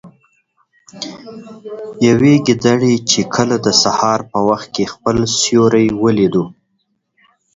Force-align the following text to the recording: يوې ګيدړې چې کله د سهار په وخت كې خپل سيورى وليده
يوې 2.07 2.33
ګيدړې 2.45 2.93
چې 3.09 3.21
کله 3.35 3.55
د 3.65 3.67
سهار 3.83 4.19
په 4.31 4.39
وخت 4.47 4.67
كې 4.75 4.85
خپل 4.93 5.17
سيورى 5.39 5.85
وليده 6.03 6.43